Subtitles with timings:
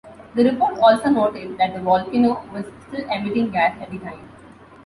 [0.33, 4.27] The report also noted that the volcano was still emitting gas at the time.